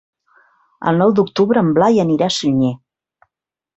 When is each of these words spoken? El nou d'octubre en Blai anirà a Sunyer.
El 0.91 0.97
nou 1.01 1.13
d'octubre 1.19 1.63
en 1.65 1.69
Blai 1.79 2.03
anirà 2.05 2.31
a 2.31 2.35
Sunyer. 2.39 2.73